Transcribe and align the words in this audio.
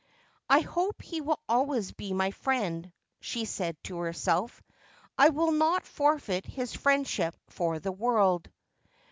'I 0.57 0.61
hope 0.61 1.03
he 1.03 1.21
will 1.21 1.39
always 1.47 1.91
be 1.91 2.11
my 2.11 2.31
friend,' 2.31 2.91
she 3.19 3.45
said 3.45 3.77
to 3.83 3.97
herself;' 3.99 4.63
I 5.19 5.29
would 5.29 5.53
not 5.59 5.85
forfeit 5.85 6.47
his 6.47 6.73
friendship 6.73 7.35
for 7.49 7.77
the 7.77 7.91
world.' 7.91 8.49